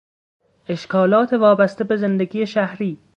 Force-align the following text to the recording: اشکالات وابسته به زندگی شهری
اشکالات 0.69 1.33
وابسته 1.33 1.83
به 1.83 1.95
زندگی 1.97 2.47
شهری 2.47 2.99